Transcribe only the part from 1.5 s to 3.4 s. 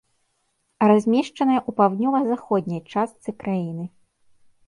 ў паўднёва-заходняй частцы